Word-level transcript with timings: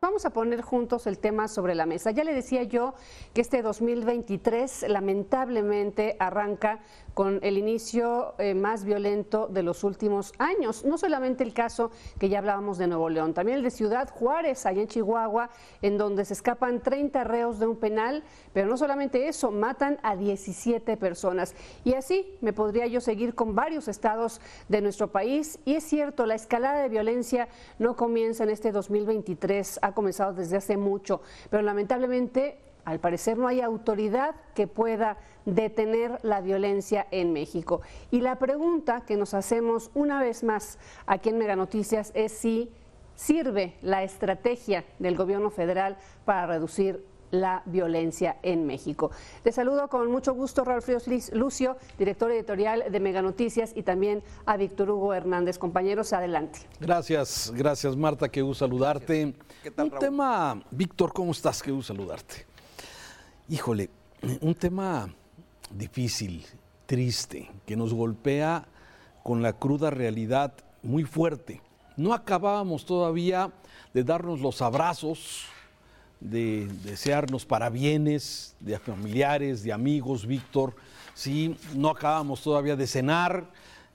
Vamos 0.00 0.24
a 0.24 0.30
poner 0.30 0.62
juntos 0.62 1.08
el 1.08 1.18
tema 1.18 1.48
sobre 1.48 1.74
la 1.74 1.84
mesa. 1.84 2.12
Ya 2.12 2.22
le 2.22 2.32
decía 2.32 2.62
yo 2.62 2.94
que 3.34 3.40
este 3.40 3.62
2023 3.62 4.84
lamentablemente 4.88 6.16
arranca 6.20 6.78
con 7.14 7.40
el 7.42 7.58
inicio 7.58 8.36
eh, 8.38 8.54
más 8.54 8.84
violento 8.84 9.48
de 9.48 9.64
los 9.64 9.82
últimos 9.82 10.32
años. 10.38 10.84
No 10.84 10.98
solamente 10.98 11.42
el 11.42 11.52
caso 11.52 11.90
que 12.20 12.28
ya 12.28 12.38
hablábamos 12.38 12.78
de 12.78 12.86
Nuevo 12.86 13.08
León, 13.08 13.34
también 13.34 13.58
el 13.58 13.64
de 13.64 13.72
Ciudad 13.72 14.08
Juárez, 14.08 14.66
allá 14.66 14.82
en 14.82 14.86
Chihuahua, 14.86 15.50
en 15.82 15.98
donde 15.98 16.24
se 16.24 16.34
escapan 16.34 16.80
30 16.80 17.24
reos 17.24 17.58
de 17.58 17.66
un 17.66 17.74
penal, 17.74 18.22
pero 18.52 18.68
no 18.68 18.76
solamente 18.76 19.26
eso, 19.26 19.50
matan 19.50 19.98
a 20.04 20.14
17 20.14 20.96
personas. 20.96 21.56
Y 21.82 21.94
así 21.94 22.36
me 22.40 22.52
podría 22.52 22.86
yo 22.86 23.00
seguir 23.00 23.34
con 23.34 23.56
varios 23.56 23.88
estados 23.88 24.40
de 24.68 24.80
nuestro 24.80 25.10
país. 25.10 25.58
Y 25.64 25.74
es 25.74 25.82
cierto, 25.82 26.24
la 26.24 26.36
escalada 26.36 26.82
de 26.82 26.88
violencia 26.88 27.48
no 27.80 27.96
comienza 27.96 28.44
en 28.44 28.50
este 28.50 28.70
2023, 28.70 29.80
ha 29.88 29.94
comenzado 29.94 30.32
desde 30.32 30.56
hace 30.56 30.76
mucho, 30.76 31.20
pero 31.50 31.62
lamentablemente 31.62 32.58
al 32.84 33.00
parecer 33.00 33.36
no 33.36 33.48
hay 33.48 33.60
autoridad 33.60 34.34
que 34.54 34.66
pueda 34.66 35.18
detener 35.44 36.18
la 36.22 36.40
violencia 36.40 37.06
en 37.10 37.34
México. 37.34 37.82
Y 38.10 38.22
la 38.22 38.38
pregunta 38.38 39.02
que 39.02 39.16
nos 39.16 39.34
hacemos 39.34 39.90
una 39.94 40.22
vez 40.22 40.42
más 40.42 40.78
aquí 41.06 41.28
en 41.28 41.36
Mega 41.36 41.54
Noticias 41.54 42.12
es 42.14 42.32
si 42.32 42.72
sirve 43.14 43.74
la 43.82 44.04
estrategia 44.04 44.84
del 44.98 45.16
gobierno 45.16 45.50
federal 45.50 45.98
para 46.24 46.46
reducir 46.46 47.04
la 47.30 47.62
violencia 47.66 48.36
en 48.42 48.66
México. 48.66 49.10
Te 49.42 49.52
saludo 49.52 49.88
con 49.88 50.10
mucho 50.10 50.34
gusto, 50.34 50.64
Raúl 50.64 50.82
Fríos 50.82 51.08
Lucio, 51.32 51.76
director 51.98 52.30
editorial 52.30 52.84
de 52.90 53.00
Mega 53.00 53.22
Noticias, 53.22 53.72
y 53.74 53.82
también 53.82 54.22
a 54.46 54.56
Víctor 54.56 54.90
Hugo 54.90 55.14
Hernández. 55.14 55.58
Compañeros, 55.58 56.12
adelante. 56.12 56.60
Gracias, 56.80 57.52
gracias 57.54 57.96
Marta, 57.96 58.28
qué 58.28 58.42
gusto 58.42 58.64
saludarte. 58.64 59.34
¿Qué 59.62 59.70
tal, 59.70 59.92
Un 59.92 59.98
tema, 59.98 60.62
Víctor, 60.70 61.12
¿cómo 61.12 61.32
estás? 61.32 61.62
Qué 61.62 61.70
gusto 61.70 61.94
saludarte. 61.94 62.46
Híjole, 63.48 63.90
un 64.40 64.54
tema 64.54 65.12
difícil, 65.70 66.44
triste, 66.86 67.50
que 67.66 67.76
nos 67.76 67.94
golpea 67.94 68.66
con 69.22 69.42
la 69.42 69.52
cruda 69.52 69.90
realidad 69.90 70.54
muy 70.82 71.04
fuerte. 71.04 71.60
No 71.96 72.14
acabábamos 72.14 72.86
todavía 72.86 73.52
de 73.92 74.04
darnos 74.04 74.40
los 74.40 74.62
abrazos, 74.62 75.46
de 76.20 76.68
desearnos 76.84 77.44
parabienes, 77.44 78.54
de 78.60 78.78
familiares, 78.78 79.62
de 79.62 79.72
amigos, 79.72 80.26
Víctor. 80.26 80.74
Sí, 81.14 81.56
no 81.74 81.90
acabamos 81.90 82.42
todavía 82.42 82.76
de 82.76 82.86
cenar, 82.86 83.50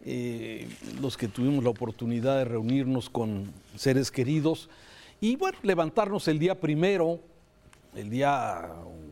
eh, 0.05 0.67
los 1.01 1.15
que 1.15 1.27
tuvimos 1.27 1.63
la 1.63 1.69
oportunidad 1.69 2.37
de 2.37 2.45
reunirnos 2.45 3.09
con 3.09 3.51
seres 3.75 4.11
queridos. 4.11 4.69
Y 5.21 5.35
bueno, 5.37 5.57
levantarnos 5.63 6.27
el 6.27 6.39
día 6.39 6.59
primero, 6.59 7.19
el 7.95 8.09
día 8.09 8.69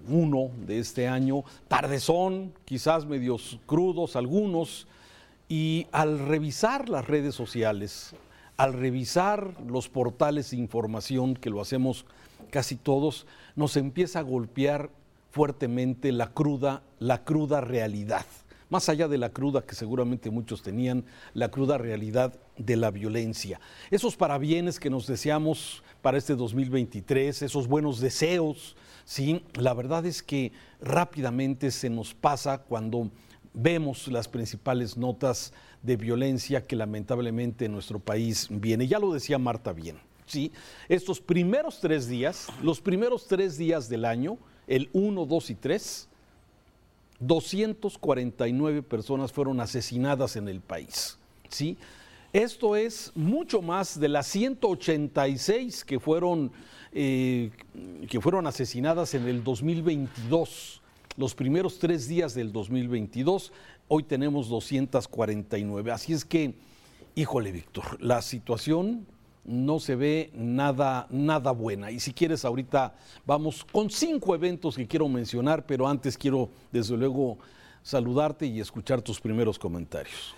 uno 0.08 0.52
de 0.66 0.80
este 0.80 1.08
año, 1.08 1.44
tardezón, 1.68 2.54
quizás 2.66 3.06
medios 3.06 3.60
crudos 3.66 4.16
algunos, 4.16 4.88
y 5.48 5.88
al 5.92 6.20
revisar 6.20 6.90
las 6.90 7.08
redes 7.08 7.36
sociales, 7.36 8.14
al 8.62 8.74
revisar 8.74 9.56
los 9.66 9.90
portales 9.90 10.52
de 10.52 10.58
información, 10.58 11.34
que 11.34 11.50
lo 11.50 11.62
hacemos 11.62 12.06
casi 12.52 12.76
todos, 12.76 13.26
nos 13.56 13.76
empieza 13.76 14.20
a 14.20 14.22
golpear 14.22 14.92
fuertemente 15.32 16.12
la 16.12 16.28
cruda, 16.28 16.84
la 17.00 17.24
cruda 17.24 17.62
realidad. 17.62 18.24
Más 18.70 18.88
allá 18.88 19.08
de 19.08 19.18
la 19.18 19.30
cruda 19.30 19.64
que 19.64 19.74
seguramente 19.74 20.30
muchos 20.30 20.62
tenían, 20.62 21.06
la 21.34 21.50
cruda 21.50 21.80
realidad 21.80 22.36
de 22.56 22.76
la 22.76 22.92
violencia. 22.92 23.60
Esos 23.90 24.16
parabienes 24.16 24.80
que 24.80 24.92
nos 24.92 25.08
deseamos 25.08 25.82
para 26.04 26.20
este 26.20 26.36
2023, 26.36 27.42
esos 27.42 27.68
buenos 27.68 28.00
deseos, 28.00 28.76
sí, 29.06 29.44
la 29.56 29.74
verdad 29.74 30.06
es 30.06 30.22
que 30.22 30.52
rápidamente 30.82 31.72
se 31.72 31.90
nos 31.90 32.14
pasa 32.14 32.60
cuando 32.60 33.10
vemos 33.54 34.08
las 34.08 34.28
principales 34.28 34.98
notas 34.98 35.54
de 35.82 35.98
violencia 35.98 36.66
que 36.66 36.76
lamentablemente 36.76 37.66
en 37.66 37.74
nuestro 37.74 38.00
país 38.00 38.48
viene. 38.50 38.88
Ya 38.88 39.00
lo 39.00 39.14
decía 39.14 39.38
Marta 39.38 39.74
bien. 39.74 39.98
¿sí? 40.26 40.52
Estos 40.88 41.20
primeros 41.20 41.80
tres 41.80 42.08
días, 42.08 42.48
los 42.62 42.82
primeros 42.82 43.28
tres 43.28 43.58
días 43.58 43.90
del 43.90 44.06
año, 44.06 44.38
el 44.68 44.90
1, 44.94 45.26
2 45.26 45.50
y 45.50 45.56
3, 45.56 46.08
249 47.20 48.84
personas 48.84 49.32
fueron 49.32 49.60
asesinadas 49.60 50.36
en 50.36 50.48
el 50.48 50.62
país. 50.62 51.18
¿sí? 51.50 51.78
Esto 52.34 52.76
es 52.76 53.12
mucho 53.14 53.62
más 53.62 54.00
de 54.00 54.08
las 54.08 54.28
186 54.28 55.84
que 55.84 56.00
fueron, 56.00 56.52
eh, 56.94 57.52
que 58.10 58.22
fueron 58.22 58.48
asesinadas 58.48 59.14
en 59.14 59.28
el 59.28 59.44
2022. 59.44 60.81
Los 61.18 61.36
primeros 61.36 61.78
tres 61.78 62.08
días 62.08 62.34
del 62.34 62.54
2022, 62.54 63.52
hoy 63.90 64.04
tenemos 64.04 64.48
249. 64.48 65.92
Así 65.92 66.14
es 66.14 66.24
que, 66.24 66.56
híjole, 67.16 67.52
Víctor, 67.52 68.02
la 68.02 68.22
situación 68.22 69.06
no 69.44 69.82
se 69.82 69.96
ve 69.96 70.32
nada, 70.34 71.08
nada 71.10 71.52
buena. 71.52 71.92
Y 71.92 72.00
si 72.00 72.14
quieres, 72.14 72.46
ahorita 72.46 72.96
vamos 73.26 73.66
con 73.66 73.90
cinco 73.90 74.34
eventos 74.36 74.78
que 74.78 74.88
quiero 74.88 75.10
mencionar, 75.10 75.66
pero 75.66 75.86
antes 75.86 76.18
quiero, 76.18 76.50
desde 76.72 76.96
luego, 76.96 77.38
saludarte 77.84 78.46
y 78.46 78.62
escuchar 78.62 79.02
tus 79.02 79.20
primeros 79.20 79.60
comentarios. 79.60 80.34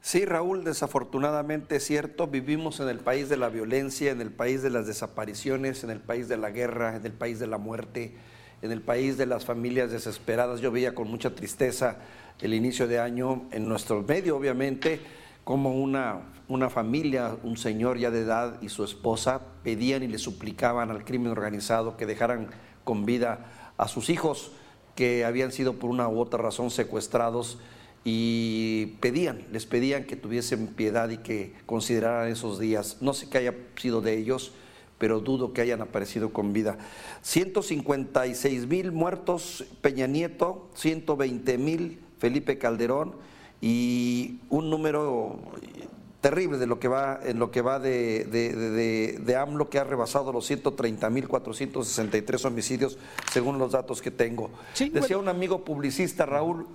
Sí, 0.00 0.24
Raúl, 0.24 0.62
desafortunadamente 0.62 1.76
es 1.76 1.84
cierto, 1.84 2.28
vivimos 2.28 2.78
en 2.78 2.88
el 2.88 3.00
país 3.00 3.28
de 3.28 3.36
la 3.36 3.48
violencia, 3.48 4.12
en 4.12 4.20
el 4.20 4.30
país 4.30 4.62
de 4.62 4.70
las 4.70 4.86
desapariciones, 4.86 5.82
en 5.82 5.90
el 5.90 5.98
país 5.98 6.28
de 6.28 6.36
la 6.36 6.50
guerra, 6.50 6.94
en 6.94 7.04
el 7.04 7.12
país 7.12 7.40
de 7.40 7.48
la 7.48 7.58
muerte, 7.58 8.14
en 8.62 8.72
el 8.72 8.80
país 8.80 9.16
de 9.16 9.26
las 9.26 9.44
familias 9.44 9.90
desesperadas. 9.90 10.60
Yo 10.60 10.70
veía 10.70 10.94
con 10.94 11.08
mucha 11.08 11.34
tristeza 11.34 11.98
el 12.40 12.54
inicio 12.54 12.86
de 12.86 12.98
año 12.98 13.46
en 13.50 13.68
nuestro 13.68 14.02
medio, 14.02 14.36
obviamente, 14.36 15.00
como 15.44 15.74
una, 15.74 16.22
una 16.48 16.70
familia, 16.70 17.36
un 17.42 17.56
señor 17.56 17.98
ya 17.98 18.10
de 18.10 18.22
edad 18.22 18.60
y 18.62 18.68
su 18.68 18.84
esposa 18.84 19.40
pedían 19.62 20.02
y 20.02 20.08
le 20.08 20.18
suplicaban 20.18 20.90
al 20.90 21.04
crimen 21.04 21.32
organizado 21.32 21.96
que 21.96 22.06
dejaran 22.06 22.48
con 22.84 23.06
vida 23.06 23.72
a 23.76 23.88
sus 23.88 24.10
hijos 24.10 24.52
que 24.94 25.24
habían 25.24 25.52
sido 25.52 25.74
por 25.74 25.90
una 25.90 26.08
u 26.08 26.18
otra 26.18 26.42
razón 26.42 26.70
secuestrados 26.70 27.58
y 28.02 28.96
pedían, 29.00 29.44
les 29.52 29.66
pedían 29.66 30.04
que 30.04 30.16
tuviesen 30.16 30.68
piedad 30.68 31.10
y 31.10 31.18
que 31.18 31.54
consideraran 31.66 32.28
esos 32.28 32.58
días. 32.58 32.98
No 33.00 33.12
sé 33.12 33.28
qué 33.28 33.38
haya 33.38 33.54
sido 33.76 34.00
de 34.00 34.16
ellos, 34.16 34.52
pero 34.98 35.20
dudo 35.20 35.52
que 35.52 35.60
hayan 35.60 35.82
aparecido 35.82 36.32
con 36.32 36.52
vida. 36.52 36.78
156 37.22 38.66
mil 38.66 38.92
muertos 38.92 39.64
Peña 39.80 40.06
Nieto, 40.06 40.68
120 40.74 41.58
mil 41.58 42.00
Felipe 42.18 42.58
Calderón 42.58 43.14
y 43.60 44.38
un 44.48 44.70
número 44.70 45.38
terrible 46.26 46.58
de 46.58 46.66
lo 46.66 46.80
que 46.80 46.88
va, 46.88 47.20
en 47.22 47.38
lo 47.38 47.52
que 47.52 47.62
va 47.62 47.78
de, 47.78 48.24
de, 48.24 49.16
de, 49.18 49.36
AMLO, 49.36 49.70
que 49.70 49.78
ha 49.78 49.84
rebasado 49.84 50.32
los 50.32 50.50
130.463 50.50 52.44
homicidios, 52.44 52.98
según 53.30 53.58
los 53.58 53.70
datos 53.70 54.02
que 54.02 54.10
tengo. 54.10 54.50
Decía 54.92 55.18
un 55.18 55.28
amigo 55.28 55.64
publicista, 55.64 56.26
Raúl, 56.26 56.66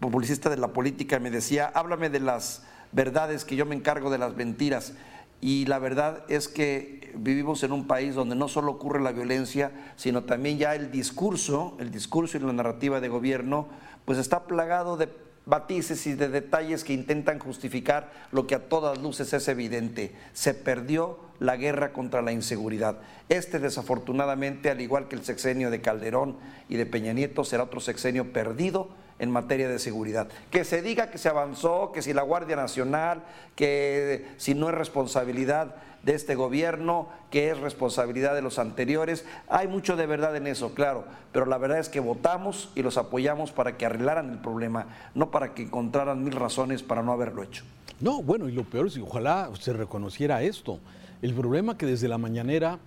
publicista 0.00 0.48
de 0.48 0.56
la 0.56 0.68
política, 0.68 1.18
me 1.18 1.30
decía, 1.30 1.70
háblame 1.74 2.08
de 2.08 2.20
las 2.20 2.62
verdades, 2.92 3.44
que 3.44 3.54
yo 3.54 3.66
me 3.66 3.74
encargo 3.74 4.08
de 4.08 4.16
las 4.16 4.34
mentiras. 4.34 4.94
Y 5.42 5.66
la 5.66 5.78
verdad 5.78 6.24
es 6.28 6.48
que 6.48 7.03
vivimos 7.16 7.62
en 7.62 7.72
un 7.72 7.86
país 7.86 8.14
donde 8.14 8.36
no 8.36 8.48
solo 8.48 8.72
ocurre 8.72 9.00
la 9.00 9.12
violencia, 9.12 9.72
sino 9.96 10.24
también 10.24 10.58
ya 10.58 10.74
el 10.74 10.90
discurso, 10.90 11.76
el 11.80 11.90
discurso 11.90 12.36
y 12.36 12.40
la 12.40 12.52
narrativa 12.52 13.00
de 13.00 13.08
gobierno, 13.08 13.68
pues 14.04 14.18
está 14.18 14.44
plagado 14.44 14.96
de 14.96 15.08
matices 15.46 16.06
y 16.06 16.14
de 16.14 16.28
detalles 16.28 16.84
que 16.84 16.92
intentan 16.92 17.38
justificar 17.38 18.10
lo 18.32 18.46
que 18.46 18.54
a 18.54 18.68
todas 18.68 18.98
luces 18.98 19.32
es 19.32 19.48
evidente. 19.48 20.14
Se 20.32 20.54
perdió 20.54 21.18
la 21.38 21.56
guerra 21.56 21.92
contra 21.92 22.22
la 22.22 22.32
inseguridad. 22.32 22.98
Este 23.28 23.58
desafortunadamente, 23.58 24.70
al 24.70 24.80
igual 24.80 25.08
que 25.08 25.16
el 25.16 25.24
sexenio 25.24 25.70
de 25.70 25.80
Calderón 25.80 26.36
y 26.68 26.76
de 26.76 26.86
Peña 26.86 27.12
Nieto, 27.12 27.44
será 27.44 27.64
otro 27.64 27.80
sexenio 27.80 28.32
perdido 28.32 28.88
en 29.18 29.30
materia 29.30 29.68
de 29.68 29.78
seguridad. 29.78 30.28
Que 30.50 30.64
se 30.64 30.82
diga 30.82 31.10
que 31.10 31.18
se 31.18 31.28
avanzó, 31.28 31.92
que 31.92 32.02
si 32.02 32.12
la 32.12 32.22
Guardia 32.22 32.56
Nacional, 32.56 33.22
que 33.54 34.26
si 34.38 34.54
no 34.54 34.68
es 34.68 34.74
responsabilidad 34.74 35.76
de 36.04 36.14
este 36.14 36.34
gobierno, 36.34 37.08
que 37.30 37.50
es 37.50 37.58
responsabilidad 37.58 38.34
de 38.34 38.42
los 38.42 38.58
anteriores. 38.58 39.24
Hay 39.48 39.68
mucho 39.68 39.96
de 39.96 40.06
verdad 40.06 40.36
en 40.36 40.46
eso, 40.46 40.74
claro, 40.74 41.04
pero 41.32 41.46
la 41.46 41.58
verdad 41.58 41.78
es 41.78 41.88
que 41.88 42.00
votamos 42.00 42.70
y 42.74 42.82
los 42.82 42.96
apoyamos 42.96 43.52
para 43.52 43.76
que 43.76 43.86
arreglaran 43.86 44.30
el 44.30 44.38
problema, 44.38 44.86
no 45.14 45.30
para 45.30 45.54
que 45.54 45.62
encontraran 45.62 46.22
mil 46.22 46.34
razones 46.34 46.82
para 46.82 47.02
no 47.02 47.12
haberlo 47.12 47.42
hecho. 47.42 47.64
No, 48.00 48.22
bueno, 48.22 48.48
y 48.48 48.52
lo 48.52 48.64
peor 48.64 48.88
es 48.88 48.94
que 48.94 49.00
ojalá 49.00 49.50
se 49.58 49.72
reconociera 49.72 50.42
esto. 50.42 50.80
El 51.22 51.32
problema 51.34 51.78
que 51.78 51.86
desde 51.86 52.08
la 52.08 52.18
mañanera, 52.18 52.78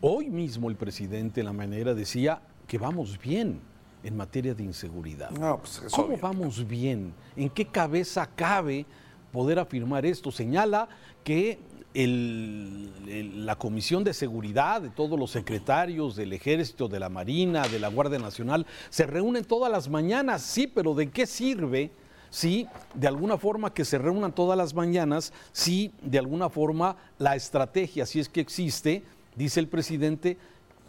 hoy 0.00 0.28
mismo 0.28 0.68
el 0.68 0.76
presidente 0.76 1.40
en 1.40 1.46
la 1.46 1.52
mañanera 1.52 1.94
decía 1.94 2.40
que 2.66 2.78
vamos 2.78 3.18
bien, 3.18 3.60
en 4.06 4.16
materia 4.16 4.54
de 4.54 4.62
inseguridad. 4.62 5.30
Pues, 5.30 5.82
¿Cómo 5.92 6.16
vamos 6.16 6.66
bien? 6.66 7.12
¿En 7.34 7.50
qué 7.50 7.66
cabeza 7.66 8.28
cabe 8.36 8.86
poder 9.32 9.58
afirmar 9.58 10.06
esto? 10.06 10.30
Señala 10.30 10.88
que 11.24 11.58
la 12.04 13.56
Comisión 13.56 14.04
de 14.04 14.12
Seguridad 14.12 14.82
de 14.82 14.90
todos 14.90 15.18
los 15.18 15.30
secretarios 15.30 16.14
del 16.14 16.34
Ejército, 16.34 16.88
de 16.88 17.00
la 17.00 17.08
Marina, 17.08 17.66
de 17.68 17.78
la 17.78 17.88
Guardia 17.88 18.18
Nacional, 18.18 18.66
se 18.90 19.06
reúnen 19.06 19.44
todas 19.44 19.72
las 19.72 19.88
mañanas, 19.88 20.42
sí, 20.42 20.66
pero 20.66 20.94
¿de 20.94 21.10
qué 21.10 21.26
sirve? 21.26 21.90
Si 22.28 22.66
de 22.92 23.06
alguna 23.06 23.38
forma 23.38 23.72
que 23.72 23.86
se 23.86 23.96
reúnan 23.96 24.34
todas 24.34 24.58
las 24.58 24.74
mañanas, 24.74 25.32
si 25.52 25.90
de 26.02 26.18
alguna 26.18 26.50
forma 26.50 26.96
la 27.18 27.34
estrategia, 27.34 28.04
si 28.04 28.20
es 28.20 28.28
que 28.28 28.40
existe, 28.40 29.02
dice 29.34 29.60
el 29.60 29.68
presidente, 29.68 30.36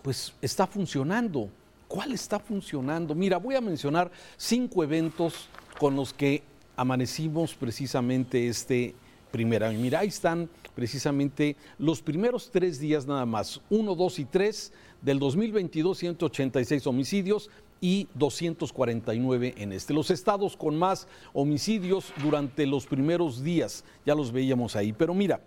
pues 0.02 0.34
está 0.42 0.68
funcionando. 0.68 1.50
¿Cuál 1.88 2.12
está 2.12 2.38
funcionando? 2.38 3.16
Mira, 3.16 3.38
voy 3.38 3.56
a 3.56 3.62
mencionar 3.62 4.12
cinco 4.36 4.84
eventos 4.84 5.48
con 5.80 5.96
los 5.96 6.14
que 6.14 6.44
amanecimos 6.76 7.56
precisamente 7.56 8.50
este 8.50 8.94
primer 9.32 9.64
año. 9.64 9.80
Mira, 9.80 10.00
ahí 10.00 10.08
están 10.08 10.50
precisamente 10.76 11.56
los 11.78 12.02
primeros 12.02 12.50
tres 12.52 12.80
días 12.80 13.06
nada 13.06 13.26
más, 13.26 13.62
1, 13.70 13.96
2 13.96 14.20
y 14.20 14.26
3 14.26 14.74
del 15.02 15.20
2022, 15.20 15.98
186 15.98 16.88
homicidios 16.88 17.50
y 17.82 18.08
249 18.16 19.56
en 19.58 19.74
este. 19.74 19.94
Los 19.94 20.12
estados 20.12 20.58
con 20.58 20.78
más 20.78 21.08
homicidios 21.34 22.14
durante 22.22 22.66
los 22.66 22.86
primeros 22.88 23.44
días, 23.44 23.84
ya 24.06 24.16
los 24.16 24.32
veíamos 24.32 24.76
ahí. 24.76 24.94
Pero 24.94 25.14
mira, 25.14 25.42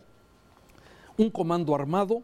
un 1.16 1.30
comando 1.30 1.74
armado 1.74 2.22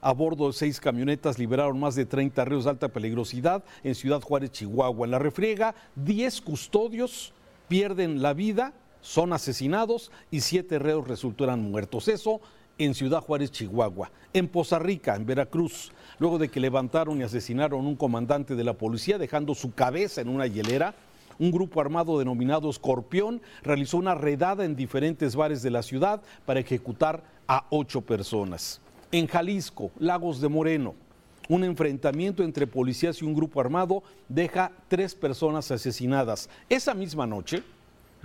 a 0.00 0.12
bordo 0.12 0.46
de 0.46 0.52
seis 0.52 0.78
camionetas 0.78 1.38
liberaron 1.38 1.80
más 1.80 1.94
de 1.94 2.04
30 2.04 2.44
reos 2.44 2.64
de 2.64 2.70
alta 2.70 2.88
peligrosidad 2.88 3.64
en 3.82 3.94
Ciudad 3.94 4.20
Juárez, 4.20 4.52
Chihuahua. 4.52 5.06
En 5.06 5.10
la 5.10 5.18
refriega, 5.18 5.74
10 5.96 6.42
custodios 6.42 7.32
pierden 7.68 8.22
la 8.22 8.34
vida 8.34 8.72
son 9.06 9.32
asesinados 9.32 10.10
y 10.32 10.40
siete 10.40 10.80
reos 10.80 11.06
resultaron 11.06 11.70
muertos. 11.70 12.08
Eso 12.08 12.40
en 12.76 12.92
Ciudad 12.92 13.20
Juárez, 13.20 13.52
Chihuahua. 13.52 14.10
En 14.32 14.48
Poza 14.48 14.80
Rica, 14.80 15.14
en 15.14 15.24
Veracruz, 15.24 15.92
luego 16.18 16.38
de 16.38 16.48
que 16.48 16.58
levantaron 16.58 17.20
y 17.20 17.22
asesinaron 17.22 17.86
un 17.86 17.94
comandante 17.94 18.56
de 18.56 18.64
la 18.64 18.72
policía 18.72 19.16
dejando 19.16 19.54
su 19.54 19.72
cabeza 19.72 20.20
en 20.20 20.28
una 20.28 20.48
hielera, 20.48 20.96
un 21.38 21.52
grupo 21.52 21.80
armado 21.80 22.18
denominado 22.18 22.68
Escorpión 22.68 23.40
realizó 23.62 23.98
una 23.98 24.16
redada 24.16 24.64
en 24.64 24.74
diferentes 24.74 25.36
bares 25.36 25.62
de 25.62 25.70
la 25.70 25.82
ciudad 25.82 26.20
para 26.44 26.58
ejecutar 26.58 27.22
a 27.46 27.64
ocho 27.70 28.00
personas. 28.00 28.80
En 29.12 29.28
Jalisco, 29.28 29.92
Lagos 30.00 30.40
de 30.40 30.48
Moreno, 30.48 30.94
un 31.48 31.62
enfrentamiento 31.62 32.42
entre 32.42 32.66
policías 32.66 33.22
y 33.22 33.24
un 33.24 33.34
grupo 33.34 33.60
armado 33.60 34.02
deja 34.28 34.72
tres 34.88 35.14
personas 35.14 35.70
asesinadas. 35.70 36.50
Esa 36.68 36.92
misma 36.92 37.24
noche, 37.24 37.62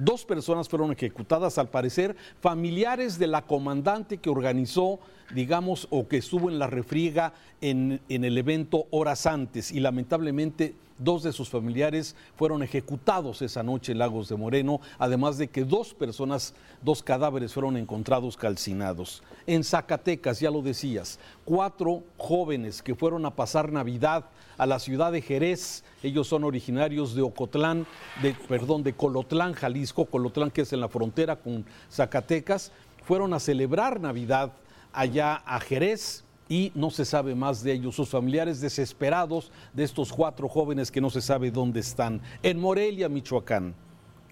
Dos 0.04 0.26
personas 0.26 0.68
fueron 0.68 0.92
ejecutadas, 0.92 1.60
al 1.60 1.70
parecer, 1.70 2.16
familiares 2.40 3.20
de 3.20 3.28
la 3.28 3.44
comandante 3.44 4.18
que 4.18 4.32
organizó, 4.32 5.00
digamos, 5.36 5.86
o 5.92 6.08
que 6.08 6.18
estuvo 6.18 6.50
en 6.50 6.58
la 6.58 6.66
refriega 6.66 7.34
en, 7.62 8.02
en 8.10 8.26
el 8.26 8.36
evento 8.36 8.88
horas 8.90 9.28
antes. 9.28 9.72
Y 9.72 9.80
lamentablemente 9.80 10.74
Dos 11.04 11.24
de 11.24 11.34
sus 11.34 11.50
familiares 11.50 12.16
fueron 12.36 12.62
ejecutados 12.62 13.42
esa 13.42 13.64
noche 13.64 13.92
en 13.92 13.98
Lagos 13.98 14.30
de 14.30 14.36
Moreno, 14.36 14.80
además 15.00 15.40
de 15.40 15.48
que 15.48 15.66
dos 15.66 15.96
personas, 15.96 16.54
dos 16.84 17.02
cadáveres 17.02 17.54
fueron 17.54 17.76
encontrados 17.76 18.38
calcinados. 18.38 19.24
En 19.48 19.64
Zacatecas, 19.64 20.40
ya 20.40 20.52
lo 20.52 20.62
decías, 20.62 21.18
cuatro 21.44 22.04
jóvenes 22.18 22.84
que 22.84 22.94
fueron 22.94 23.26
a 23.26 23.36
pasar 23.36 23.72
Navidad 23.72 24.26
a 24.60 24.68
la 24.68 24.78
ciudad 24.78 25.12
de 25.12 25.24
Jerez, 25.24 25.84
ellos 26.04 26.28
son 26.28 26.44
originarios 26.44 27.16
de 27.16 27.24
Ocotlán, 27.24 27.88
de, 28.22 28.36
perdón, 28.48 28.84
de 28.84 28.94
Colotlán, 28.94 29.54
Jalisco, 29.54 30.06
Colotlán 30.06 30.52
que 30.52 30.62
es 30.62 30.72
en 30.72 30.82
la 30.82 30.88
frontera 30.88 31.36
con 31.36 31.66
Zacatecas, 31.92 32.72
fueron 33.04 33.34
a 33.34 33.40
celebrar 33.40 34.00
Navidad 34.00 34.54
allá 34.94 35.42
a 35.48 35.60
Jerez 35.60 36.24
y 36.52 36.70
no 36.76 36.92
se 36.92 37.06
sabe 37.06 37.34
más 37.34 37.64
de 37.64 37.72
ellos. 37.72 37.96
Sus 37.96 38.10
familiares 38.10 38.60
desesperados 38.60 39.54
de 39.72 39.86
estos 39.86 40.12
cuatro 40.12 40.50
jóvenes 40.50 40.92
que 40.92 41.00
no 41.00 41.10
se 41.10 41.22
sabe 41.22 41.50
dónde 41.50 41.80
están. 41.80 42.22
En 42.44 42.60
Morelia, 42.60 43.08
Michoacán. 43.08 43.74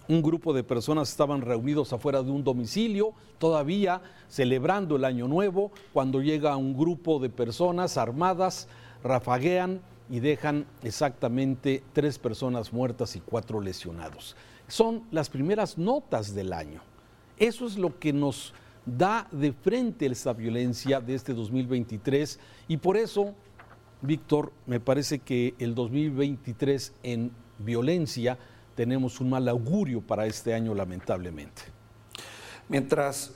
Un 0.06 0.20
grupo 0.20 0.52
de 0.52 0.62
personas 0.62 1.08
estaban 1.08 1.40
reunidos 1.40 1.94
afuera 1.94 2.22
de 2.22 2.30
un 2.30 2.44
domicilio, 2.44 3.14
todavía 3.38 4.02
celebrando 4.28 4.96
el 4.96 5.06
año 5.06 5.28
nuevo, 5.28 5.72
cuando 5.94 6.20
llega 6.20 6.58
un 6.58 6.76
grupo 6.76 7.20
de 7.20 7.30
personas 7.30 7.96
armadas, 7.96 8.68
rafaguean 9.02 9.80
y 10.10 10.20
dejan 10.20 10.66
exactamente 10.82 11.82
tres 11.94 12.18
personas 12.18 12.70
muertas 12.70 13.16
y 13.16 13.20
cuatro 13.20 13.62
lesionados. 13.62 14.36
Son 14.68 15.04
las 15.10 15.30
primeras 15.30 15.78
notas 15.78 16.34
del 16.34 16.52
año. 16.52 16.82
Eso 17.38 17.66
es 17.66 17.78
lo 17.78 17.98
que 17.98 18.12
nos 18.12 18.52
da 18.96 19.28
de 19.30 19.52
frente 19.52 20.06
esta 20.06 20.32
violencia 20.32 21.00
de 21.00 21.14
este 21.14 21.34
2023 21.34 22.38
y 22.68 22.76
por 22.76 22.96
eso, 22.96 23.34
Víctor, 24.02 24.52
me 24.66 24.80
parece 24.80 25.20
que 25.20 25.54
el 25.58 25.74
2023 25.74 26.94
en 27.02 27.32
violencia 27.58 28.38
tenemos 28.74 29.20
un 29.20 29.30
mal 29.30 29.48
augurio 29.48 30.00
para 30.00 30.26
este 30.26 30.54
año 30.54 30.74
lamentablemente. 30.74 31.62
Mientras 32.68 33.34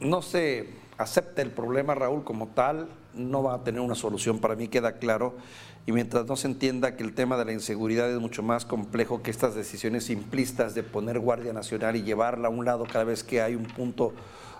no 0.00 0.22
se 0.22 0.70
acepte 0.98 1.42
el 1.42 1.50
problema, 1.50 1.94
Raúl, 1.94 2.24
como 2.24 2.48
tal, 2.48 2.88
no 3.16 3.42
va 3.42 3.54
a 3.54 3.64
tener 3.64 3.80
una 3.80 3.94
solución, 3.94 4.38
para 4.38 4.54
mí 4.54 4.68
queda 4.68 4.98
claro, 4.98 5.34
y 5.86 5.92
mientras 5.92 6.26
no 6.26 6.36
se 6.36 6.48
entienda 6.48 6.96
que 6.96 7.04
el 7.04 7.14
tema 7.14 7.36
de 7.36 7.44
la 7.44 7.52
inseguridad 7.52 8.10
es 8.10 8.18
mucho 8.18 8.42
más 8.42 8.64
complejo 8.64 9.22
que 9.22 9.30
estas 9.30 9.54
decisiones 9.54 10.04
simplistas 10.04 10.74
de 10.74 10.82
poner 10.82 11.20
Guardia 11.20 11.52
Nacional 11.52 11.94
y 11.94 12.02
llevarla 12.02 12.48
a 12.48 12.50
un 12.50 12.64
lado 12.64 12.84
cada 12.90 13.04
vez 13.04 13.22
que 13.22 13.40
hay 13.40 13.54
un 13.54 13.66
punto 13.66 14.12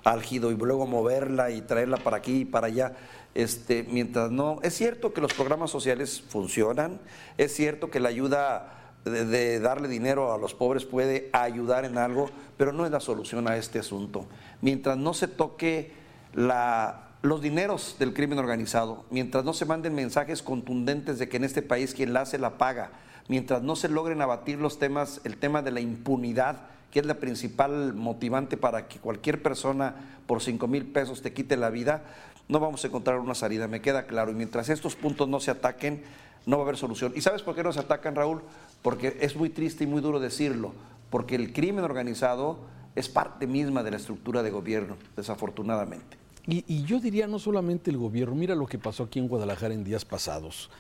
álgido 0.05 0.53
y 0.53 0.57
luego 0.57 0.87
moverla 0.87 1.51
y 1.51 1.63
traerla 1.63 1.97
para 1.97 2.19
aquí 2.19 2.43
y 2.43 2.45
para 2.45 2.69
allá. 2.69 2.95
Este, 3.35 3.85
mientras 3.91 4.31
no, 4.31 4.61
es 4.63 4.75
cierto 4.75 5.13
que 5.13 5.21
los 5.21 5.35
programas 5.35 5.71
sociales 5.71 6.23
funcionan, 6.29 7.01
es 7.37 7.53
cierto 7.53 7.91
que 7.91 7.99
la 7.99 8.09
ayuda 8.09 8.95
de, 9.05 9.61
darle 9.61 9.89
dinero 9.89 10.33
a 10.33 10.39
los 10.39 10.55
pobres 10.55 10.85
puede 10.85 11.29
ayudar 11.33 11.85
en 11.85 11.99
algo, 11.99 12.31
pero 12.57 12.73
no 12.73 12.87
es 12.87 12.93
la 12.93 13.01
solución 13.01 13.49
a 13.49 13.57
este 13.57 13.81
asunto. 13.81 14.27
Mientras 14.63 14.97
no 14.97 15.13
se 15.13 15.29
toque 15.29 15.93
la, 16.35 17.06
los 17.27 17.43
dineros 17.43 17.97
del 17.99 18.15
crimen 18.15 18.39
organizado, 18.39 19.05
mientras 19.11 19.45
no 19.45 19.53
se 19.53 19.65
manden 19.65 19.95
mensajes 19.95 20.43
contundentes 20.43 21.19
de 21.19 21.29
que 21.29 21.37
en 21.37 21.45
este 21.45 21.63
país 21.63 21.95
quien 21.95 22.13
la 22.13 22.23
hace 22.23 22.39
la 22.39 22.59
paga, 22.59 22.91
mientras 23.29 23.63
no 23.63 23.77
se 23.77 23.89
logren 23.89 24.23
abatir 24.23 24.59
los 24.59 24.79
temas, 24.79 25.21
el 25.25 25.37
tema 25.37 25.63
de 25.63 25.73
la 25.73 25.81
impunidad, 25.81 26.61
que 26.91 27.01
es 27.01 27.07
la 27.07 27.15
principal 27.15 27.95
motivante 27.95 28.57
para 28.57 28.89
que 28.89 28.99
cualquier 28.99 29.43
persona 29.43 29.95
por 30.27 30.43
5 30.43 30.67
mil 30.69 30.87
pesos 30.87 31.23
te 31.23 31.33
quite 31.33 31.57
la 31.57 31.71
vida, 31.71 32.05
no 32.49 32.61
vamos 32.61 32.85
a 32.85 32.89
encontrar 32.89 33.19
una 33.19 33.35
salida, 33.35 33.67
me 33.67 33.81
queda 33.81 34.07
claro. 34.07 34.31
Y 34.31 34.35
mientras 34.35 34.69
estos 34.69 34.95
puntos 34.95 35.29
no 35.29 35.41
se 35.41 35.51
ataquen, 35.51 36.05
no 36.47 36.59
va 36.59 36.63
a 36.63 36.67
haber 36.67 36.77
solución. 36.77 37.13
¿Y 37.17 37.23
sabes 37.23 37.43
por 37.43 37.57
qué 37.57 37.65
no 37.65 37.73
se 37.73 37.81
atacan, 37.81 38.15
Raúl? 38.15 38.41
Porque 38.83 39.17
es 39.21 39.35
muy 39.35 39.51
triste 39.51 39.85
y 39.85 39.89
muy 39.89 40.01
duro 40.01 40.21
decirlo, 40.21 40.73
porque 41.11 41.35
el 41.35 41.53
crimen 41.53 41.85
organizado 41.85 42.59
es 42.95 43.09
parte 43.09 43.47
misma 43.47 43.83
de 43.83 43.91
la 43.91 43.97
estructura 43.97 44.45
de 44.45 44.51
gobierno, 44.51 44.97
desafortunadamente. 45.17 46.26
Y, 46.49 46.85
yo 46.85 47.01
diría 47.01 47.27
no 47.27 47.39
solamente 47.39 47.91
el 47.91 47.97
gobierno, 47.97 48.35
mira 48.37 48.55
lo 48.55 48.67
que 48.67 48.79
pasó 48.79 49.05
aquí 49.05 49.19
en 49.19 49.27
Guadalajara 49.27 49.75
en 49.75 49.83
días 49.83 50.05
pasados. 50.05 50.71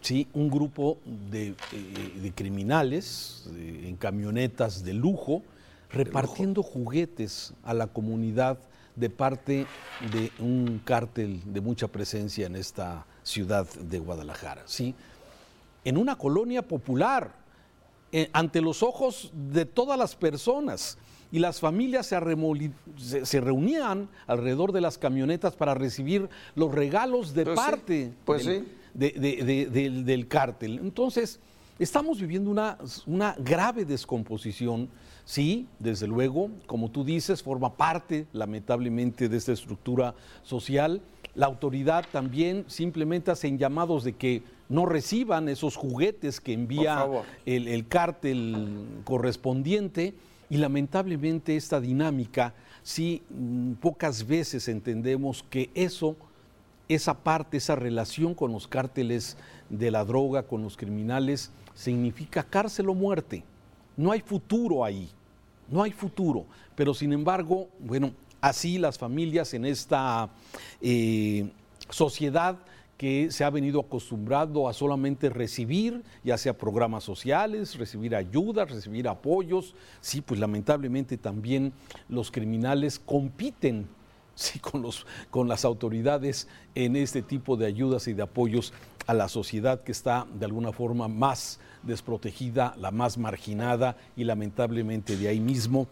Sí, 0.00 0.26
un 0.32 0.50
grupo 0.50 0.98
de, 1.30 1.54
eh, 1.72 2.32
criminales 2.34 3.48
en 3.56 3.94
camionetas 3.96 4.82
de 4.82 4.94
lujo 4.94 5.42
repartiendo 5.90 6.62
juguetes 6.62 7.54
a 7.62 7.72
la 7.72 7.86
comunidad 7.86 8.58
de 8.96 9.10
parte 9.10 9.66
de 10.12 10.32
un 10.40 10.80
cártel 10.84 11.40
de 11.44 11.60
mucha 11.60 11.86
presencia 11.86 12.46
en 12.46 12.56
esta 12.56 13.06
ciudad 13.22 13.68
de 13.74 13.98
Guadalajara, 14.00 14.62
¿sí? 14.66 14.94
En 15.84 15.96
una 15.96 16.16
colonia 16.16 16.62
popular, 16.62 17.32
eh, 18.10 18.28
ante 18.32 18.60
los 18.60 18.82
ojos 18.82 19.30
de 19.32 19.64
todas 19.64 19.98
las 19.98 20.16
personas, 20.16 20.98
y 21.32 21.38
las 21.38 21.58
familias 21.58 22.06
se, 22.06 22.20
reunían 23.40 24.08
alrededor 24.26 24.70
de 24.70 24.82
las 24.82 24.98
camionetas 24.98 25.56
para 25.56 25.74
recibir 25.74 26.28
los 26.54 26.72
regalos 26.72 27.34
de 27.34 27.44
pues 27.46 27.56
parte 27.58 28.12
pues 28.24 28.46
del 28.94 30.28
cártel. 30.28 30.78
Entonces, 30.78 31.40
estamos 31.78 32.20
viviendo 32.20 32.50
una, 32.50 32.76
una 33.06 33.34
grave 33.38 33.86
descomposición 33.86 34.88
Sí, 35.24 35.68
desde 35.78 36.08
luego, 36.08 36.50
como 36.66 36.90
tú 36.90 37.04
dices, 37.04 37.42
forma 37.42 37.76
parte, 37.76 38.26
lamentablemente, 38.32 39.28
de 39.28 39.36
esta 39.36 39.52
estructura 39.52 40.14
social. 40.42 41.00
La 41.34 41.46
autoridad 41.46 42.04
también 42.10 42.64
simplemente 42.66 43.30
hacen 43.30 43.56
llamados 43.56 44.02
de 44.02 44.14
que 44.14 44.42
no 44.68 44.84
reciban 44.84 45.48
esos 45.48 45.76
juguetes 45.76 46.40
que 46.40 46.52
envía 46.52 47.06
el, 47.46 47.68
el 47.68 47.86
cártel 47.86 48.84
correspondiente 49.04 50.14
y 50.52 50.58
lamentablemente 50.58 51.56
esta 51.56 51.80
dinámica, 51.80 52.52
sí, 52.82 53.22
mm, 53.30 53.72
pocas 53.80 54.26
veces 54.26 54.68
entendemos 54.68 55.42
que 55.48 55.70
eso, 55.74 56.14
esa 56.90 57.14
parte, 57.14 57.56
esa 57.56 57.74
relación 57.74 58.34
con 58.34 58.52
los 58.52 58.68
cárteles 58.68 59.38
de 59.70 59.90
la 59.90 60.04
droga, 60.04 60.42
con 60.42 60.62
los 60.62 60.76
criminales, 60.76 61.50
significa 61.74 62.42
cárcel 62.42 62.90
o 62.90 62.94
muerte. 62.94 63.44
No 63.96 64.12
hay 64.12 64.20
futuro 64.20 64.84
ahí, 64.84 65.08
no 65.70 65.82
hay 65.82 65.90
futuro. 65.90 66.44
Pero 66.76 66.92
sin 66.92 67.14
embargo, 67.14 67.70
bueno, 67.78 68.12
así 68.42 68.76
las 68.76 68.98
familias 68.98 69.54
en 69.54 69.64
esta 69.64 70.28
eh, 70.82 71.50
sociedad 71.88 72.58
que 72.96 73.30
se 73.30 73.44
ha 73.44 73.50
venido 73.50 73.80
acostumbrando 73.80 74.68
a 74.68 74.72
solamente 74.72 75.28
recibir, 75.28 76.02
ya 76.22 76.38
sea 76.38 76.56
programas 76.56 77.04
sociales, 77.04 77.76
recibir 77.76 78.14
ayudas, 78.14 78.70
recibir 78.70 79.08
apoyos. 79.08 79.74
Sí, 80.00 80.20
pues 80.20 80.38
lamentablemente 80.38 81.16
también 81.16 81.72
los 82.08 82.30
criminales 82.30 82.98
compiten 82.98 83.88
con, 84.60 84.82
los, 84.82 85.06
con 85.30 85.48
las 85.48 85.64
autoridades 85.64 86.48
en 86.74 86.96
este 86.96 87.22
tipo 87.22 87.56
de 87.56 87.66
ayudas 87.66 88.06
y 88.08 88.12
de 88.12 88.22
apoyos 88.22 88.72
a 89.06 89.14
la 89.14 89.28
sociedad 89.28 89.82
que 89.82 89.92
está 89.92 90.26
de 90.38 90.44
alguna 90.44 90.72
forma 90.72 91.08
más 91.08 91.58
desprotegida, 91.82 92.74
la 92.78 92.92
más 92.92 93.18
marginada 93.18 93.96
y 94.16 94.24
lamentablemente 94.24 95.16
de 95.16 95.28
ahí 95.28 95.40
mismo 95.40 95.88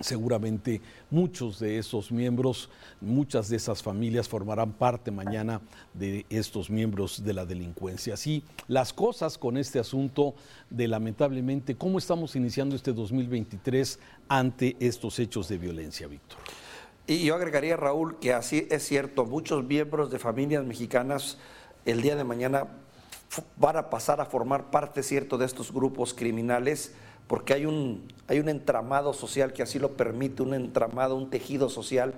Seguramente 0.00 0.82
muchos 1.10 1.58
de 1.58 1.78
esos 1.78 2.12
miembros, 2.12 2.68
muchas 3.00 3.48
de 3.48 3.56
esas 3.56 3.82
familias 3.82 4.28
formarán 4.28 4.72
parte 4.72 5.10
mañana 5.10 5.62
de 5.94 6.26
estos 6.28 6.68
miembros 6.68 7.24
de 7.24 7.32
la 7.32 7.46
delincuencia. 7.46 8.14
Así, 8.14 8.44
las 8.68 8.92
cosas 8.92 9.38
con 9.38 9.56
este 9.56 9.78
asunto 9.78 10.34
de 10.68 10.86
lamentablemente 10.86 11.76
cómo 11.76 11.98
estamos 11.98 12.36
iniciando 12.36 12.76
este 12.76 12.92
2023 12.92 13.98
ante 14.28 14.76
estos 14.80 15.18
hechos 15.18 15.48
de 15.48 15.56
violencia, 15.56 16.06
Víctor. 16.06 16.38
Y 17.06 17.24
yo 17.24 17.36
agregaría, 17.36 17.76
Raúl, 17.76 18.18
que 18.18 18.34
así 18.34 18.66
es 18.70 18.82
cierto, 18.84 19.24
muchos 19.24 19.64
miembros 19.64 20.10
de 20.10 20.18
familias 20.18 20.64
mexicanas 20.64 21.38
el 21.86 22.02
día 22.02 22.16
de 22.16 22.24
mañana 22.24 22.66
van 23.56 23.76
a 23.76 23.90
pasar 23.90 24.20
a 24.20 24.26
formar 24.26 24.70
parte, 24.70 25.02
cierto, 25.02 25.38
de 25.38 25.46
estos 25.46 25.72
grupos 25.72 26.14
criminales 26.14 26.94
porque 27.26 27.54
hay 27.54 27.66
un, 27.66 28.06
hay 28.28 28.38
un 28.38 28.48
entramado 28.48 29.12
social 29.12 29.52
que 29.52 29.62
así 29.62 29.78
lo 29.78 29.92
permite, 29.96 30.42
un 30.42 30.54
entramado, 30.54 31.16
un 31.16 31.30
tejido 31.30 31.68
social 31.68 32.14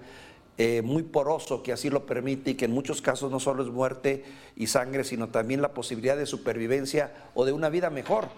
eh, 0.61 0.83
muy 0.83 1.05
poroso 1.05 1.63
que 1.63 1.73
así 1.73 1.89
lo 1.89 2.05
permite 2.05 2.51
y 2.51 2.55
que 2.55 2.65
en 2.65 2.73
muchos 2.73 3.01
casos 3.01 3.31
no 3.31 3.39
solo 3.39 3.63
es 3.63 3.69
muerte 3.69 4.25
y 4.57 4.67
sangre, 4.67 5.05
sino 5.05 5.29
también 5.29 5.63
la 5.63 5.73
posibilidad 5.73 6.17
de 6.17 6.27
supervivencia 6.27 7.13
o 7.35 7.45
de 7.45 7.53
una 7.53 7.69
vida 7.69 7.91
mejor, 7.91 8.29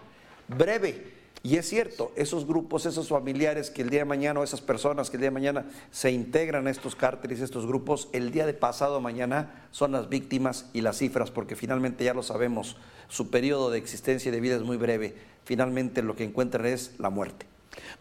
breve. 0.46 1.19
Y 1.42 1.56
es 1.56 1.68
cierto, 1.68 2.12
esos 2.16 2.46
grupos, 2.46 2.84
esos 2.84 3.08
familiares 3.08 3.70
que 3.70 3.80
el 3.80 3.88
día 3.88 4.00
de 4.00 4.04
mañana, 4.04 4.40
o 4.40 4.44
esas 4.44 4.60
personas 4.60 5.08
que 5.08 5.16
el 5.16 5.22
día 5.22 5.30
de 5.30 5.34
mañana 5.34 5.64
se 5.90 6.10
integran 6.10 6.66
a 6.66 6.70
estos 6.70 6.94
cárteles, 6.94 7.40
estos 7.40 7.66
grupos, 7.66 8.08
el 8.12 8.30
día 8.30 8.44
de 8.44 8.52
pasado 8.52 9.00
mañana 9.00 9.66
son 9.70 9.92
las 9.92 10.10
víctimas 10.10 10.68
y 10.74 10.82
las 10.82 10.98
cifras, 10.98 11.30
porque 11.30 11.56
finalmente 11.56 12.04
ya 12.04 12.12
lo 12.12 12.22
sabemos, 12.22 12.76
su 13.08 13.30
periodo 13.30 13.70
de 13.70 13.78
existencia 13.78 14.28
y 14.28 14.32
de 14.32 14.40
vida 14.40 14.56
es 14.56 14.62
muy 14.62 14.76
breve. 14.76 15.14
Finalmente 15.44 16.02
lo 16.02 16.14
que 16.14 16.24
encuentran 16.24 16.66
es 16.66 16.92
la 16.98 17.08
muerte. 17.08 17.46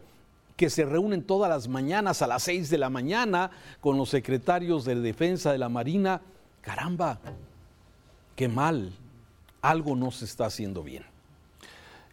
que 0.55 0.69
se 0.69 0.83
reúnen 0.83 1.23
todas 1.23 1.49
las 1.49 1.69
mañanas 1.69 2.21
a 2.21 2.27
las 2.27 2.43
seis 2.43 2.69
de 2.69 2.77
la 2.77 2.89
mañana 2.89 3.49
con 3.79 3.97
los 3.97 4.09
secretarios 4.09 4.83
de 4.83 4.95
defensa 4.95 5.53
de 5.53 5.57
la 5.57 5.69
Marina. 5.69 6.21
Caramba, 6.61 7.17
qué 8.35 8.49
mal, 8.49 8.91
algo 9.61 9.95
no 9.95 10.11
se 10.11 10.25
está 10.25 10.47
haciendo 10.47 10.83
bien. 10.83 11.05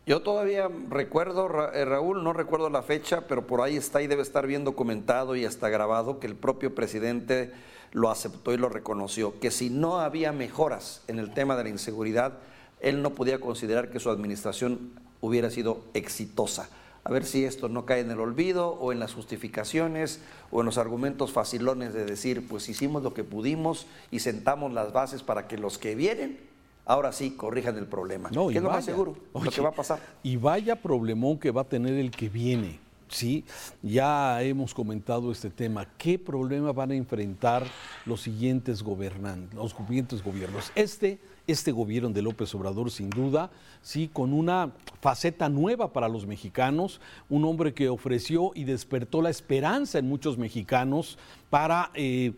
Yo 0.07 0.23
todavía 0.23 0.71
recuerdo, 0.89 1.73
eh, 1.73 1.85
Raúl, 1.85 2.23
no 2.23 2.33
recuerdo 2.33 2.71
la 2.71 2.85
fecha, 2.85 3.27
pero 3.27 3.45
por 3.45 3.61
ahí 3.61 3.77
está 3.77 4.03
y 4.03 4.07
debe 4.07 4.23
estar 4.23 4.47
bien 4.47 4.63
documentado 4.63 5.35
y 5.35 5.45
hasta 5.45 5.69
grabado 5.69 6.21
que 6.21 6.29
el 6.29 6.37
propio 6.37 6.77
presidente 6.77 7.53
lo 7.91 8.09
aceptó 8.09 8.55
y 8.55 8.57
lo 8.57 8.69
reconoció, 8.69 9.41
que 9.41 9.51
si 9.51 9.69
no 9.69 9.99
había 9.99 10.31
mejoras 10.31 11.03
en 11.09 11.19
el 11.19 11.35
tema 11.35 11.57
de 11.57 11.65
la 11.65 11.71
inseguridad, 11.71 12.35
él 12.79 13.03
no 13.03 13.17
podía 13.17 13.41
considerar 13.41 13.91
que 13.91 13.99
su 13.99 14.09
administración 14.09 14.93
hubiera 15.21 15.51
sido 15.51 15.81
exitosa. 15.93 16.69
A 17.03 17.11
ver 17.11 17.25
si 17.25 17.45
esto 17.45 17.69
no 17.69 17.85
cae 17.85 17.99
en 17.99 18.13
el 18.13 18.21
olvido 18.21 18.69
o 18.75 18.93
en 18.93 19.01
las 19.01 19.13
justificaciones 19.13 20.21
o 20.53 20.61
en 20.61 20.67
los 20.67 20.79
argumentos 20.79 21.33
facilones 21.33 21.95
de 21.95 22.05
decir, 22.05 22.47
pues 22.47 22.69
hicimos 22.69 23.03
lo 23.03 23.13
que 23.13 23.25
pudimos 23.25 23.89
y 24.13 24.21
sentamos 24.21 24.73
las 24.73 24.93
bases 24.93 25.25
para 25.25 25.49
que 25.49 25.59
los 25.59 25.79
que 25.79 25.97
vienen 25.97 26.39
ahora 26.87 27.13
sí 27.13 27.33
corrijan 27.33 27.77
el 27.77 27.87
problema. 27.87 28.31
No, 28.33 28.49
¿Qué 28.49 28.57
es 28.57 28.63
lo 28.63 28.71
más 28.71 28.85
seguro? 28.85 29.15
lo 29.35 29.51
que 29.51 29.61
va 29.61 29.69
a 29.69 29.73
pasar. 29.73 29.99
Y 30.23 30.37
vaya 30.37 30.77
problemón 30.77 31.39
que 31.39 31.51
va 31.51 31.63
a 31.63 31.65
tener 31.65 31.95
el 31.95 32.11
que 32.11 32.29
viene. 32.29 32.81
Sí, 33.09 33.45
ya 33.83 34.43
hemos 34.43 34.75
comentado 34.75 35.31
este 35.31 35.51
tema. 35.51 35.87
¿Qué 35.97 36.19
problema 36.19 36.73
van 36.73 36.91
a 36.91 36.95
enfrentar 36.95 37.65
los 38.05 38.21
siguientes 38.23 38.83
gobernantes, 38.83 39.55
los 39.55 39.73
siguientes 39.73 40.23
gobiernos? 40.23 40.73
Este 40.75 41.19
este 41.47 41.71
gobierno 41.71 42.11
de 42.11 42.23
López 42.23 42.53
Obrador, 42.55 42.91
sin 42.91 43.11
duda, 43.11 43.51
sí, 43.83 44.11
con 44.13 44.33
una 44.33 44.73
faceta 45.01 45.49
nueva 45.49 45.93
para 45.93 46.09
los 46.09 46.27
mexicanos, 46.27 47.01
un 47.29 47.45
hombre 47.45 47.73
que 47.73 47.89
ofreció 47.89 48.51
y 48.55 48.65
despertó 48.65 49.23
la 49.23 49.31
esperanza 49.31 49.99
en 49.99 50.09
muchos 50.09 50.39
mexicanos 50.39 51.19
para 51.49 51.91
eh, 51.95 52.33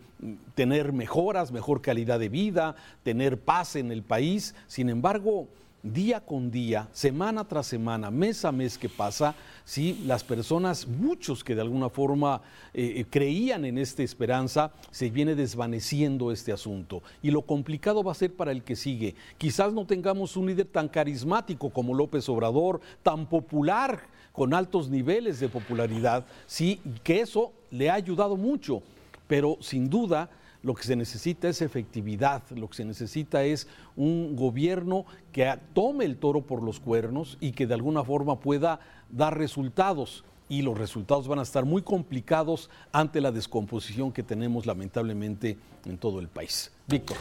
tener 0.53 0.93
mejoras, 0.93 1.51
mejor 1.51 1.81
calidad 1.81 2.19
de 2.19 2.29
vida, 2.29 2.75
tener 3.03 3.39
paz 3.39 3.75
en 3.75 3.91
el 3.91 4.03
país. 4.03 4.53
Sin 4.67 4.89
embargo, 4.89 5.47
día 5.83 6.19
con 6.19 6.51
día, 6.51 6.87
semana 6.91 7.47
tras 7.47 7.67
semana, 7.67 8.11
mes 8.11 8.43
a 8.45 8.51
mes 8.51 8.77
que 8.77 8.89
pasa, 8.89 9.35
¿sí? 9.63 10.01
las 10.05 10.23
personas, 10.23 10.87
muchos 10.87 11.43
que 11.43 11.55
de 11.55 11.61
alguna 11.61 11.89
forma 11.89 12.41
eh, 12.73 12.93
eh, 12.97 13.05
creían 13.09 13.65
en 13.65 13.77
esta 13.77 14.03
esperanza, 14.03 14.71
se 14.91 15.09
viene 15.09 15.35
desvaneciendo 15.35 16.31
este 16.31 16.51
asunto. 16.51 17.01
Y 17.21 17.31
lo 17.31 17.43
complicado 17.43 18.03
va 18.03 18.11
a 18.11 18.15
ser 18.15 18.33
para 18.35 18.51
el 18.51 18.63
que 18.63 18.75
sigue. 18.75 19.15
Quizás 19.37 19.73
no 19.73 19.85
tengamos 19.85 20.35
un 20.35 20.47
líder 20.47 20.67
tan 20.67 20.89
carismático 20.89 21.69
como 21.69 21.93
López 21.93 22.27
Obrador, 22.29 22.81
tan 23.03 23.27
popular, 23.27 24.01
con 24.31 24.53
altos 24.53 24.89
niveles 24.89 25.39
de 25.39 25.49
popularidad, 25.49 26.25
sí, 26.45 26.79
que 27.03 27.19
eso 27.19 27.51
le 27.71 27.89
ha 27.89 27.95
ayudado 27.95 28.37
mucho, 28.37 28.81
pero 29.27 29.57
sin 29.59 29.89
duda 29.89 30.29
lo 30.61 30.75
que 30.75 30.83
se 30.83 30.95
necesita 30.95 31.47
es 31.47 31.61
efectividad, 31.61 32.43
lo 32.51 32.69
que 32.69 32.75
se 32.75 32.85
necesita 32.85 33.43
es 33.43 33.67
un 33.95 34.35
gobierno 34.35 35.05
que 35.31 35.57
tome 35.73 36.05
el 36.05 36.17
toro 36.17 36.41
por 36.41 36.63
los 36.63 36.79
cuernos 36.79 37.37
y 37.39 37.53
que 37.53 37.65
de 37.65 37.75
alguna 37.75 38.03
forma 38.03 38.39
pueda 38.39 38.79
dar 39.09 39.37
resultados. 39.37 40.23
Y 40.51 40.63
los 40.63 40.77
resultados 40.77 41.27
van 41.27 41.37
a 41.37 41.43
estar 41.43 41.63
muy 41.63 41.83
complicados 41.83 42.71
ante 42.91 43.21
la 43.21 43.31
descomposición 43.31 44.11
que 44.11 44.23
tenemos 44.23 44.65
lamentablemente 44.65 45.57
en 45.85 45.97
todo 45.99 46.19
el 46.19 46.27
país. 46.27 46.71
Víctor. 46.87 47.17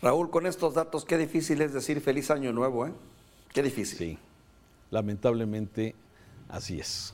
Raúl, 0.00 0.30
con 0.30 0.46
estos 0.46 0.74
datos, 0.74 1.04
qué 1.04 1.18
difícil 1.18 1.60
es 1.62 1.74
decir 1.74 2.00
feliz 2.00 2.30
año 2.30 2.52
nuevo, 2.52 2.86
¿eh? 2.86 2.92
Qué 3.52 3.62
difícil. 3.62 3.98
Sí, 3.98 4.18
lamentablemente 4.90 5.96
así 6.48 6.78
es. 6.78 7.12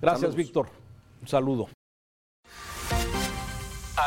Gracias, 0.00 0.34
Víctor. 0.34 0.68
Un 1.22 1.28
saludo. 1.28 1.68